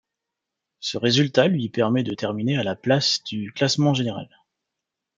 [0.79, 4.31] Ce résultat lui permet de terminer à la place du classement général.